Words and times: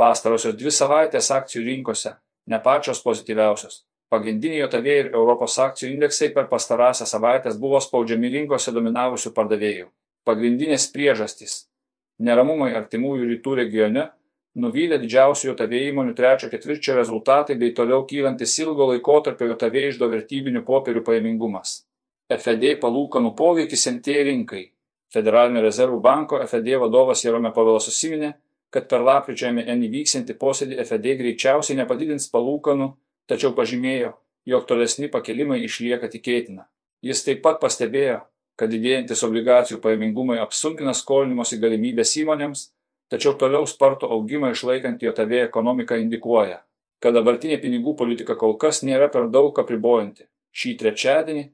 Pastarosios 0.00 0.56
dvi 0.58 0.72
savaitės 0.74 1.30
akcijų 1.30 1.64
rinkose 1.68 2.16
ne 2.50 2.58
pačios 2.62 3.02
pozityviausios. 3.02 3.84
Pagrindiniai 4.10 4.64
JOTV 4.64 4.88
ir 4.94 5.12
Europos 5.14 5.54
akcijų 5.58 5.92
indeksai 5.94 6.32
per 6.34 6.48
pastarąsias 6.50 7.14
savaitės 7.14 7.56
buvo 7.60 7.78
spaudžiami 7.82 8.30
rinkose 8.34 8.74
dominavusių 8.74 9.32
pardavėjų. 9.36 9.86
Pagrindinės 10.26 10.90
priežastys- 10.92 11.54
neramumai 12.26 12.74
artimųjų 12.74 13.30
rytų 13.30 13.56
regione 13.62 14.10
nuvylė 14.54 14.98
didžiausių 15.02 15.48
JOTV 15.50 15.80
įmonių 15.90 16.14
trečio 16.14 16.50
ketvirčio 16.50 16.94
rezultatai 16.98 17.56
bei 17.58 17.72
toliau 17.72 18.04
kylantis 18.06 18.58
ilgo 18.58 18.86
laikotarpio 18.92 19.48
JOTV 19.50 19.88
išdo 19.88 20.08
vertybinių 20.10 20.62
popierių 20.64 21.02
pajamingumas. 21.06 21.84
FED 22.30 22.80
palūkanų 22.80 23.34
poveikis 23.36 23.86
NT 23.90 24.22
rinkai. 24.30 24.64
Federalinio 25.12 25.62
rezervų 25.62 26.00
banko 26.00 26.40
FED 26.46 26.76
vadovas 26.82 27.24
Jerome 27.24 27.52
Pavelas 27.52 27.88
užsiminė, 27.88 28.34
kad 28.74 28.88
per 28.90 29.04
lapkričio 29.06 29.52
MN 29.52 29.86
įvyksiantį 29.86 30.34
posėdį 30.40 30.82
FED 30.82 31.10
greičiausiai 31.20 31.78
nepadidins 31.78 32.26
palūkanų, 32.32 32.88
tačiau 33.30 33.52
pažymėjo, 33.54 34.10
jog 34.50 34.64
tolesni 34.66 35.06
pakelimai 35.12 35.60
išlieka 35.62 36.10
tikėtina. 36.10 36.66
Jis 37.04 37.22
taip 37.22 37.44
pat 37.44 37.60
pastebėjo, 37.62 38.24
kad 38.58 38.72
didėjantis 38.74 39.22
obligacijų 39.26 39.78
pajamingumai 39.84 40.40
apsunkina 40.42 40.94
skolinimosi 40.94 41.60
galimybės 41.62 42.16
įmonėms, 42.22 42.68
tačiau 43.12 43.36
toliau 43.38 43.62
spartų 43.70 44.10
augimą 44.16 44.50
išlaikant 44.54 45.02
JOTV 45.06 45.44
ekonomiką 45.44 46.00
indikuoja, 46.02 46.64
kad 46.98 47.14
dabartinė 47.14 47.60
pinigų 47.62 47.94
politika 48.00 48.34
kol 48.40 48.56
kas 48.58 48.82
nėra 48.82 49.06
per 49.12 49.30
daug 49.30 49.54
apribojanti. 49.62 50.26
Šį 50.54 50.74
trečiadienį, 50.82 51.44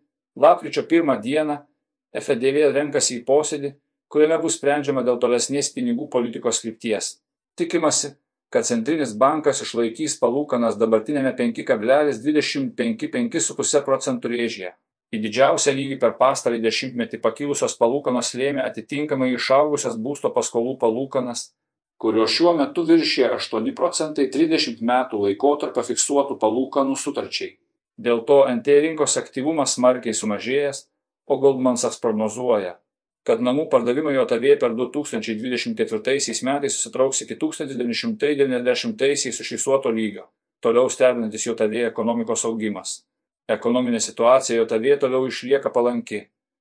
lapkričio 0.40 0.86
pirmą 0.88 1.20
dieną, 1.20 1.60
FEDV 2.16 2.70
renkasi 2.72 3.20
į 3.20 3.24
posėdį, 3.28 3.74
kuriame 4.10 4.38
bus 4.42 4.58
sprendžiama 4.58 5.04
dėl 5.06 5.20
tolesnės 5.22 5.70
pinigų 5.74 6.08
politikos 6.10 6.58
krypties. 6.64 7.20
Tikimasi, 7.58 8.08
kad 8.50 8.66
centrinis 8.66 9.14
bankas 9.14 9.62
išlaikys 9.62 10.18
palūkanas 10.22 10.74
dabartinėme 10.80 11.32
5,25-5,5 11.38 13.84
procentų 13.86 14.26
rėžyje. 14.34 14.70
Į 15.10 15.18
didžiausią 15.24 15.72
lygį 15.74 15.96
per 16.02 16.12
pastarąjį 16.18 16.62
dešimtmetį 16.66 17.16
pakilusios 17.22 17.74
palūkanos 17.78 18.28
lėmė 18.38 18.62
atitinkamai 18.62 19.28
išaugusias 19.34 19.94
būsto 19.98 20.30
paskolų 20.34 20.74
palūkanas, 20.82 21.40
kurios 21.98 22.30
šiuo 22.34 22.52
metu 22.58 22.80
viršė 22.86 23.24
8 23.38 23.74
procentai 23.78 24.24
30 24.34 24.82
metų 24.90 25.14
laikotarpio 25.24 25.82
fiksuotų 25.86 26.34
palūkanų 26.42 26.94
sutarčiai. 26.98 27.50
Dėl 27.98 28.18
to 28.28 28.38
NT 28.48 28.66
rinkos 28.86 29.14
aktyvumas 29.20 29.70
smarkiai 29.76 30.14
sumažėjęs, 30.16 30.78
o 31.30 31.34
Goldmansas 31.42 31.96
prognozuoja, 32.02 32.72
kad 33.26 33.42
namų 33.44 33.64
pardavimai 33.72 34.14
JOTV 34.16 34.44
per 34.60 34.70
2024 34.78 36.40
metais 36.48 36.72
susitrauks 36.76 37.18
iki 37.26 37.34
1990 37.36 39.42
užfiksuoto 39.42 39.88
lygio, 39.92 40.24
toliau 40.64 40.86
stebinantis 40.88 41.46
JOTV 41.46 41.74
ekonomikos 41.90 42.42
augimas. 42.48 42.90
Ekonominė 43.50 44.00
situacija 44.00 44.56
JOTV 44.60 44.84
toliau 45.04 45.22
išlieka 45.28 45.70
palanki. 45.74 46.20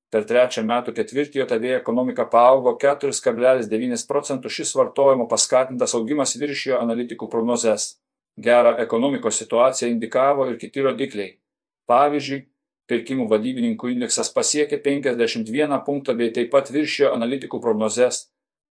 Per 0.09 0.23
trečią 0.25 0.63
metų 0.65 0.89
ketvirtį 0.97 1.43
JOTV 1.43 1.65
ekonomika 1.77 2.25
paaugo 2.25 2.73
4,9 2.81 4.07
procentų, 4.09 4.49
šis 4.49 4.73
vartojimo 4.75 5.29
paskatintas 5.29 5.93
augimas 5.93 6.33
viršijo 6.41 6.79
analitikų 6.81 7.29
prognozes. 7.29 8.01
Gerą 8.39 8.79
ekonomikos 8.81 9.37
situaciją 9.37 9.91
indikavo 9.91 10.47
ir 10.49 10.57
kiti 10.57 10.81
rodikliai. 10.81 11.35
Pavyzdžiui, 11.89 12.43
pirkimų 12.89 13.27
vadybininkų 13.29 13.93
indeksas 13.93 14.31
pasiekė 14.33 14.79
51 14.85 15.77
punktą 15.85 16.15
bei 16.17 16.33
taip 16.35 16.49
pat 16.55 16.71
viršijo 16.73 17.13
analitikų 17.15 17.61
prognozes, 17.61 18.25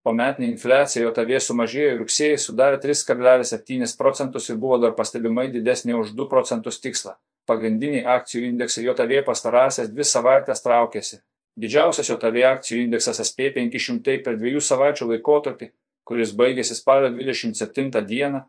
o 0.04 0.14
metinė 0.16 0.50
infliacija 0.52 1.04
JOTV 1.04 1.38
sumažėjo 1.44 1.94
ir 1.94 2.02
rugsėjai 2.02 2.40
sudarė 2.42 2.80
3,7 2.82 3.96
procentus 4.00 4.50
ir 4.50 4.58
buvo 4.58 4.78
dar 4.82 4.94
pastebimai 4.98 5.48
didesnė 5.54 5.96
už 6.00 6.14
2 6.18 6.28
procentus 6.32 6.80
tikslą. 6.84 7.16
Pagrindiniai 7.48 8.04
akcijų 8.18 8.50
indeksai 8.50 8.84
JOTV 8.84 9.22
pastarąsias 9.26 9.90
dvi 9.94 10.04
savaitės 10.04 10.62
traukėsi. 10.66 11.22
Didžiausias 11.58 12.10
JOTV 12.10 12.44
akcijų 12.52 12.84
indeksas 12.84 13.22
SP 13.24 13.50
500 13.56 14.20
per 14.26 14.36
dviejų 14.38 14.62
savaičių 14.62 15.10
laikotarpį, 15.14 15.72
kuris 16.06 16.34
baigėsi 16.36 16.76
spalio 16.78 17.10
27 17.16 18.04
dieną, 18.12 18.44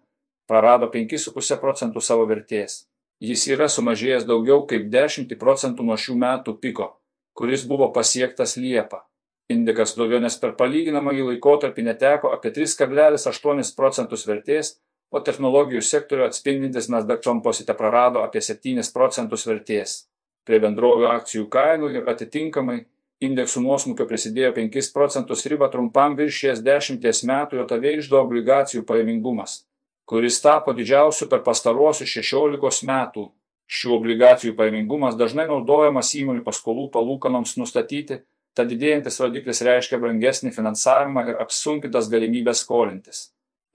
prarado 0.49 0.91
5,5 0.93 1.57
procentų 1.63 2.03
savo 2.03 2.27
vertės 2.29 2.83
jis 3.19 3.45
yra 3.51 3.67
sumažėjęs 3.67 4.25
daugiau 4.27 4.63
kaip 4.67 4.87
10 4.91 5.35
procentų 5.39 5.85
nuo 5.85 5.97
šių 5.99 6.15
metų 6.23 6.55
piko, 6.63 6.89
kuris 7.35 7.65
buvo 7.67 7.91
pasiektas 7.95 8.55
Liepą. 8.57 9.03
Indekas 9.49 9.95
Dovionės 9.97 10.37
per 10.39 10.53
palyginamąjį 10.59 11.25
laikotarpį 11.31 11.87
neteko 11.87 12.31
apie 12.35 12.51
3,8 12.55 13.73
procentus 13.75 14.27
vertės, 14.29 14.77
o 15.11 15.19
technologijų 15.25 15.81
sektorių 15.81 16.27
atspindintis 16.27 16.89
Nasdaq 16.93 17.23
tromposite 17.25 17.73
prarado 17.73 18.21
apie 18.21 18.43
7 18.45 18.85
procentus 18.93 19.47
vertės. 19.49 20.05
Prie 20.45 20.59
bendrovių 20.61 21.09
akcijų 21.09 21.47
kainų 21.49 21.89
ir 21.95 22.09
atitinkamai 22.09 22.83
indeksų 23.25 23.65
nuosmukio 23.65 24.05
prisidėjo 24.07 24.53
5 24.55 24.93
procentus 24.93 25.43
riba 25.49 25.67
trumpam 25.73 26.15
viršės 26.15 26.61
10 26.63 27.01
metų 27.01 27.59
JOTV 27.59 27.97
išdo 27.97 28.21
obligacijų 28.21 28.85
pajamingumas 28.85 29.63
kuris 30.09 30.41
tapo 30.41 30.73
didžiausiu 30.73 31.27
per 31.29 31.43
pastaruosius 31.45 32.09
16 32.17 32.87
metų. 32.89 33.27
Šių 33.69 33.91
obligacijų 33.99 34.55
pajamingumas 34.57 35.13
dažnai 35.13 35.45
naudojamas 35.51 36.09
įmonių 36.17 36.41
paskolų 36.47 36.87
palūkanoms 36.95 37.51
nustatyti, 37.61 38.23
tad 38.57 38.71
didėjantis 38.71 39.19
rodiklis 39.21 39.61
reiškia 39.67 39.99
brangesnį 40.01 40.49
finansavimą 40.55 41.25
ir 41.29 41.43
apsunkintas 41.43 42.09
galimybės 42.09 42.63
skolintis. 42.65 43.19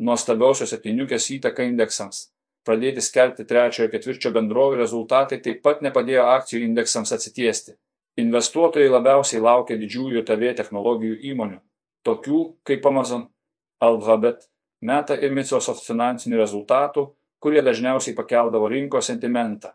Nuostabiausios 0.02 0.72
septyniukės 0.74 1.28
įtaka 1.36 1.68
indeksams. 1.68 2.32
Pradėti 2.66 3.04
skelbti 3.04 3.46
trečiojo 3.46 3.92
ketvirčio 3.92 4.32
bendrovių 4.34 4.80
rezultatai 4.80 5.38
taip 5.44 5.60
pat 5.62 5.84
nepadėjo 5.86 6.24
akcijų 6.32 6.64
indeksams 6.66 7.14
atsitiesti. 7.14 7.76
Investuotojai 8.18 8.90
labiausiai 8.90 9.44
laukia 9.44 9.78
didžiųjų 9.78 10.24
TV 10.26 10.50
technologijų 10.58 11.20
įmonių, 11.30 11.60
tokių 12.02 12.42
kaip 12.66 12.90
Amazon, 12.90 13.28
Alphabet, 13.78 14.48
Meta 14.84 15.16
Microsoft 15.16 15.86
finansinių 15.86 16.36
rezultatų, 16.42 17.06
kurie 17.40 17.62
dažniausiai 17.64 18.12
pakeldavo 18.16 18.68
rinkos 18.68 19.08
sentimentą. 19.08 19.70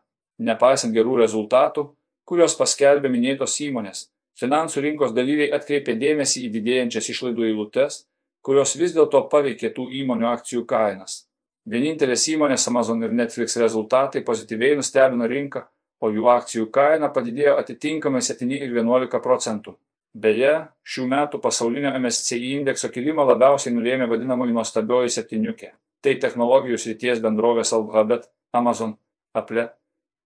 Nepaisant 0.45 0.93
gerų 0.93 1.17
rezultatų, 1.23 1.87
kuriuos 2.29 2.53
paskelbė 2.59 3.09
minėtos 3.09 3.55
įmonės, 3.65 4.03
finansų 4.39 4.83
rinkos 4.85 5.15
dalyviai 5.17 5.49
atkreipė 5.57 5.97
dėmesį 5.97 6.45
į 6.45 6.51
didėjančias 6.53 7.09
išlaidų 7.15 7.47
eilutes, 7.49 8.03
kurios 8.45 8.75
vis 8.77 8.93
dėlto 8.93 9.23
paveikė 9.31 9.73
tų 9.73 9.89
įmonių 10.03 10.29
akcijų 10.35 10.63
kainas. 10.69 11.23
Vienintelės 11.69 12.27
įmonės 12.29 12.69
Amazon 12.69 13.01
ir 13.03 13.11
Netflix 13.13 13.57
rezultatai 13.59 14.21
pozityviai 14.25 14.77
nustebino 14.77 15.27
rinką, 15.29 15.65
o 15.99 16.13
jų 16.13 16.29
akcijų 16.37 16.69
kaina 16.71 17.09
padidėjo 17.13 17.57
atitinkamai 17.59 18.21
7 18.23 18.55
ir 18.61 18.69
11 18.77 19.21
procentų. 19.25 19.75
Beje, 20.17 20.53
šių 20.89 21.03
metų 21.05 21.37
pasaulinio 21.41 21.91
MSCI 21.93 22.55
indekso 22.55 22.89
kilimą 22.89 23.27
labiausiai 23.29 23.73
nulėmė 23.75 24.07
vadinamoji 24.09 24.55
nuostabioji 24.55 25.11
septyniukė. 25.13 25.75
Tai 26.01 26.13
technologijų 26.23 26.79
srities 26.81 27.21
bendrovės 27.21 27.73
Alphabet, 27.77 28.25
Amazon, 28.57 28.95
Apple, 29.37 29.67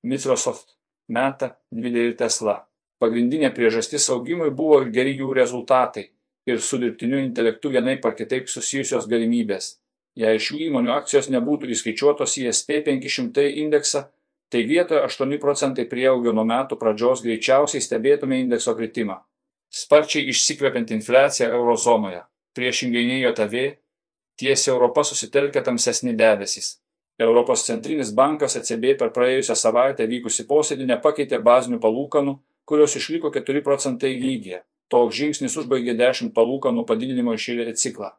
Microsoft, 0.08 0.78
Meta, 1.10 1.58
Nvidia 1.76 2.06
ir 2.08 2.16
Tesla. 2.16 2.62
Pagrindinė 3.04 3.50
priežastis 3.52 4.08
augimui 4.14 4.54
buvo 4.56 4.80
geri 4.86 5.18
jų 5.20 5.34
rezultatai 5.36 6.06
ir 6.48 6.64
su 6.64 6.80
dirbtiniu 6.80 7.20
intelektu 7.20 7.74
vienai 7.76 7.98
par 8.00 8.16
kitaip 8.16 8.48
susijusios 8.48 9.10
galimybės. 9.12 9.82
Jei 10.16 10.40
šių 10.40 10.62
įmonių 10.70 10.96
akcijos 10.96 11.28
nebūtų 11.34 11.68
įskaičiuotos 11.76 12.38
į 12.40 12.48
SP 12.56 12.80
500 12.88 13.50
indeksą, 13.66 14.06
tai 14.48 14.64
vietoje 14.70 15.04
8 15.04 15.38
procentai 15.44 15.90
prieaugio 15.92 16.32
nuo 16.32 16.48
metų 16.48 16.80
pradžios 16.80 17.26
greičiausiai 17.26 17.84
stebėtume 17.84 18.40
indekso 18.46 18.78
kritimą 18.80 19.20
sparčiai 19.74 20.30
išsikvepianti 20.30 20.94
infliacija 20.94 21.50
eurozonoje. 21.50 22.22
Priešingai 22.54 23.06
nei 23.10 23.22
JOTV, 23.24 23.56
ties 24.38 24.68
Europa 24.68 25.04
susitelkia 25.04 25.64
tamsesni 25.66 26.14
debesys. 26.18 26.78
Europos 27.20 27.66
centrinis 27.66 28.12
bankas 28.14 28.56
ECB 28.58 28.94
per 29.00 29.12
praėjusią 29.14 29.56
savaitę 29.58 30.06
vykusi 30.10 30.46
posėdį 30.50 30.88
nepakeitė 30.90 31.40
bazinių 31.46 31.80
palūkanų, 31.82 32.34
kurios 32.70 32.96
išliko 32.98 33.30
4 33.34 33.62
procentai 33.66 34.14
lygyje. 34.22 34.64
Toks 34.90 35.18
žingsnis 35.18 35.58
užbaigė 35.58 35.94
10 35.98 36.34
palūkanų 36.38 36.86
padidinimo 36.90 37.34
išėlė 37.38 37.74
ciklą. 37.78 38.12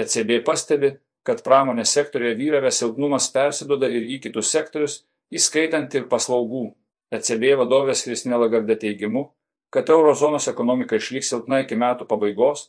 ECB 0.00 0.40
pastebi, 0.44 0.94
kad 1.26 1.42
pramonės 1.44 1.92
sektorėje 1.96 2.38
vyravę 2.40 2.72
silpnumas 2.72 3.28
persiduoda 3.32 3.88
ir 3.88 4.08
į 4.16 4.18
kitus 4.26 4.52
sektorius, 4.52 5.02
įskaitant 5.32 5.92
ir 5.96 6.08
paslaugų. 6.12 6.70
ECB 7.12 7.52
vadovės 7.60 8.04
Kristina 8.06 8.40
Lagardė 8.40 8.78
teigimu, 8.80 9.26
kad 9.72 9.88
eurozonos 9.88 10.48
ekonomika 10.52 10.98
išliks 11.00 11.30
silpna 11.32 11.62
iki 11.64 11.78
metų 11.80 12.06
pabaigos, 12.08 12.66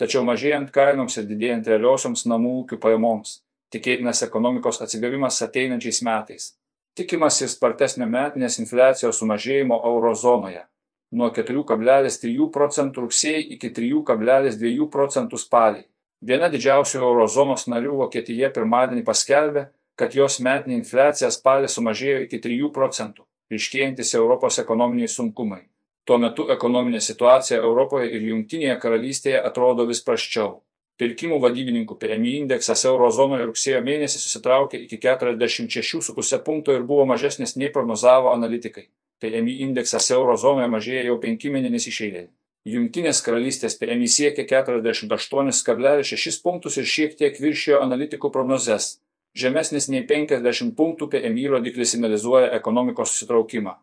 tačiau 0.00 0.24
mažėjant 0.24 0.70
kainoms 0.72 1.18
ir 1.20 1.26
didėjant 1.28 1.68
realiosioms 1.68 2.24
namų 2.30 2.52
ūkių 2.62 2.78
pajamoms, 2.80 3.40
tikėtinas 3.74 4.22
ekonomikos 4.24 4.80
atsigavimas 4.84 5.42
ateinančiais 5.44 6.00
metais. 6.06 6.54
Tikimasi 6.96 7.50
spartesnio 7.52 8.08
metinės 8.08 8.56
infliacijos 8.62 9.20
sumažėjimo 9.20 9.76
eurozonoje 9.84 10.64
nuo 11.12 11.28
4,3 11.30 12.48
procentų 12.52 13.04
rugsėjai 13.04 13.44
iki 13.56 13.70
3,2 13.76 14.88
procentų 14.96 15.38
spalį. 15.38 15.84
Viena 16.24 16.48
didžiausių 16.50 17.02
eurozonos 17.04 17.66
narių 17.68 18.00
Vokietija 18.00 18.50
pirmadienį 18.50 19.04
paskelbė, 19.04 19.68
kad 19.96 20.16
jos 20.16 20.40
metinė 20.40 20.80
infliacija 20.80 21.30
spalį 21.30 21.68
sumažėjo 21.68 22.24
iki 22.24 22.40
3 22.48 22.72
procentų, 22.72 23.28
ryškėjantis 23.52 24.14
Europos 24.16 24.58
ekonominiai 24.64 25.08
sunkumai. 25.12 25.66
Tuo 26.06 26.20
metu 26.22 26.44
ekonominė 26.54 27.00
situacija 27.02 27.58
Europoje 27.58 28.12
ir 28.14 28.22
Junktinėje 28.28 28.76
karalystėje 28.82 29.40
atrodo 29.48 29.86
vis 29.88 30.04
praščiau. 30.06 30.60
Pirkimų 30.96 31.40
vadybininkų 31.42 31.96
PMI 32.00 32.34
indeksas 32.40 32.86
eurozonoje 32.88 33.48
rugsėjo 33.50 33.82
mėnesį 33.84 34.20
susitraukė 34.22 34.78
iki 34.84 34.96
46,5 35.02 36.38
punkto 36.46 36.72
ir 36.72 36.86
buvo 36.88 37.04
mažesnis 37.10 37.56
nei 37.60 37.68
prognozavo 37.74 38.30
analitikai. 38.32 38.86
PMI 39.20 39.58
indeksas 39.66 40.08
eurozonoje 40.14 40.68
mažėja 40.72 41.02
jau 41.08 41.18
penki 41.20 41.50
mėnesiai 41.52 41.92
iš 41.92 42.00
eilės. 42.06 42.30
Junktinės 42.66 43.20
karalystės 43.22 43.76
PMI 43.78 44.08
siekia 44.10 44.46
48,6 44.48 46.40
punktus 46.42 46.78
ir 46.80 46.88
šiek 46.94 47.18
tiek 47.18 47.36
viršijo 47.42 47.82
analitikų 47.84 48.30
prognozes 48.34 48.96
žemesnis 49.36 49.90
nei 49.92 50.06
50 50.08 50.72
punktų 50.78 51.10
PMI 51.12 51.50
rodiklis 51.52 51.92
signalizuoja 51.94 52.54
ekonomikos 52.56 53.12
susitraukimą. 53.12 53.76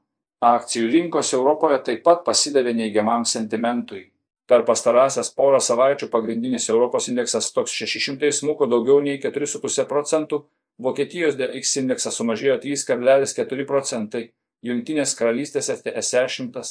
Akcijų 0.43 0.89
rinkos 0.91 1.29
Europoje 1.37 1.77
taip 1.87 2.01
pat 2.03 2.25
pasidavė 2.25 2.73
neigiamam 2.75 3.23
sentimentui. 3.23 4.09
Per 4.43 4.65
pastarąsias 4.67 5.29
porą 5.37 5.61
savaičių 5.63 6.09
pagrindinis 6.11 6.67
Europos 6.69 7.07
indeksas 7.07 7.47
toks 7.55 7.71
600 7.79 8.31
smuko 8.35 8.67
daugiau 8.67 8.99
nei 8.99 9.21
4,5 9.23 9.85
procentų, 9.87 10.41
Vokietijos 10.83 11.37
DX 11.39 11.77
indeksas 11.83 12.17
sumažėjo 12.19 12.57
3,4 12.65 13.65
procentai, 13.69 14.23
Junktinės 14.63 15.13
karalystės 15.15 15.69
FTSE 15.77 16.25
100 16.35 16.63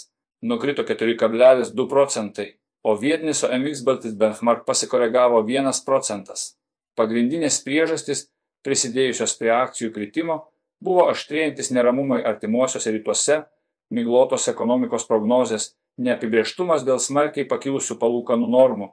nukrito 0.43 0.85
4,2 0.85 1.89
procentai, 1.89 2.49
o 2.83 2.97
vietinis 2.99 3.45
OMX 3.47 3.85
Baltis 3.87 4.19
benchmark 4.19 4.67
pasikoregavo 4.67 5.41
1 5.47 5.85
procentas. 5.87 6.59
Pagrindinės 6.99 7.63
priežastys 7.65 8.27
prisidėjusios 8.67 9.37
prie 9.39 9.53
akcijų 9.55 9.93
kritimo 9.95 10.43
buvo 10.83 11.07
aštrėjantis 11.13 11.71
neramumai 11.73 12.21
artimuosiuose 12.27 12.91
rytuose, 12.99 13.43
miglotos 13.93 14.49
ekonomikos 14.53 15.07
prognozės, 15.09 15.73
neapibrieštumas 16.01 16.87
dėl 16.89 17.01
smarkiai 17.03 17.47
pakilusių 17.49 17.99
palūkanų 18.01 18.49
normų, 18.57 18.89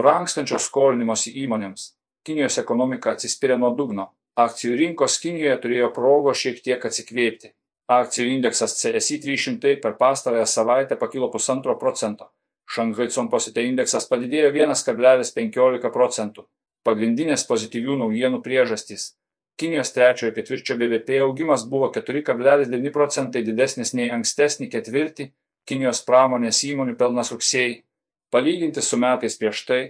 brangstančio 0.00 0.60
skolinimosi 0.62 1.34
įmonėms. 1.44 1.92
Kinijos 2.26 2.58
ekonomika 2.62 3.14
atsispyrė 3.14 3.58
nuo 3.60 3.70
dugno. 3.76 4.10
Akcijų 4.38 4.76
rinkos 4.82 5.16
Kinijoje 5.22 5.56
turėjo 5.62 5.88
progo 5.94 6.34
šiek 6.34 6.60
tiek 6.62 6.84
atsikvėpti. 6.84 7.54
Akcijų 7.90 8.34
indeksas 8.36 8.76
CSI 8.78 9.18
300 9.24 9.78
per 9.82 9.96
pastarąją 9.98 10.44
savaitę 10.46 10.98
pakilo 11.00 11.30
pusantro 11.32 11.74
procento. 11.80 12.28
Šanghai 12.68 13.08
Composite 13.10 13.64
indeksas 13.64 14.06
padidėjo 14.10 14.52
1,15 14.52 15.90
procentų 15.94 16.44
pagrindinės 16.88 17.44
pozityvių 17.48 17.98
naujienų 18.02 18.40
priežastys. 18.44 19.14
Kinijos 19.58 19.90
trečiojo 19.92 20.34
ketvirčio 20.36 20.76
BVP 20.78 21.18
augimas 21.24 21.64
buvo 21.70 21.88
4,9 21.94 22.92
procentai 22.94 23.42
didesnis 23.42 23.94
nei 23.98 24.10
ankstesnį 24.14 24.68
ketvirtį, 24.74 25.32
Kinijos 25.68 26.00
pramonės 26.06 26.62
įmonių 26.64 26.94
pelnas 27.00 27.32
rugsėjai, 27.34 27.80
palyginti 28.32 28.84
su 28.84 28.96
metais 28.96 29.36
prieš 29.40 29.64
tai, 29.68 29.80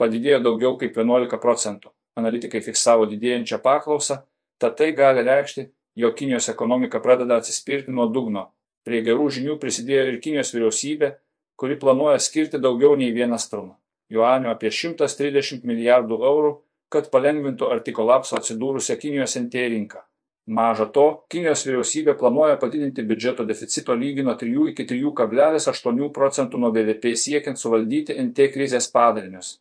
padidėjo 0.00 0.38
daugiau 0.46 0.78
kaip 0.80 0.96
11 0.96 1.40
procentų. 1.42 1.90
Analitikai 2.16 2.62
fiksavo 2.64 3.08
didėjančią 3.10 3.58
paklausą, 3.64 4.22
tad 4.62 4.78
tai 4.78 4.92
gali 4.96 5.26
reikšti, 5.26 5.66
jog 6.00 6.16
Kinijos 6.16 6.48
ekonomika 6.54 7.02
pradeda 7.04 7.42
atsispirti 7.42 7.92
nuo 7.92 8.06
dugno. 8.08 8.46
Prie 8.86 9.02
gerų 9.04 9.28
žinių 9.36 9.58
prisidėjo 9.60 10.06
ir 10.08 10.22
Kinijos 10.24 10.54
vyriausybė, 10.54 11.12
kuri 11.60 11.76
planuoja 11.82 12.22
skirti 12.22 12.62
daugiau 12.62 12.96
nei 12.96 13.12
vieną 13.12 13.36
strumą 13.42 13.80
juanių 14.10 14.50
apie 14.50 14.70
130 14.74 15.64
milijardų 15.66 16.18
eurų, 16.26 16.52
kad 16.90 17.10
palengvintų 17.12 17.70
arti 17.70 17.94
kolapso 17.94 18.38
atsidūrusią 18.38 18.98
Kinijos 19.00 19.36
NT 19.38 19.66
rinką. 19.74 20.02
Maža 20.50 20.88
to, 20.90 21.06
Kinijos 21.30 21.62
vyriausybė 21.68 22.16
planuoja 22.18 22.56
padidinti 22.58 23.04
biudžeto 23.06 23.44
deficito 23.46 23.94
lygį 23.94 24.24
nuo 24.26 24.34
3 24.40 24.70
iki 24.72 24.86
3,8 24.90 26.08
procentų 26.16 26.58
nuo 26.58 26.72
BVP 26.74 27.14
siekiant 27.14 27.60
suvaldyti 27.60 28.16
NT 28.18 28.50
krizės 28.56 28.90
padarinius. 28.90 29.60